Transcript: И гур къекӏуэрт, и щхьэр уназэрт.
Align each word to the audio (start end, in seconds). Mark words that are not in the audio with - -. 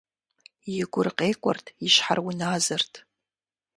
И 0.79 0.81
гур 0.91 1.07
къекӏуэрт, 1.17 1.65
и 1.85 1.89
щхьэр 1.93 2.19
уназэрт. 2.27 2.93